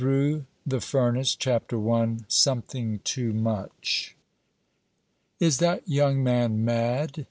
[0.01, 2.17] THROUGH THE FURNACE CHAPTER I.
[2.27, 4.17] SOMETHING TOO MUCH.
[5.39, 7.19] "Is that young man mad?"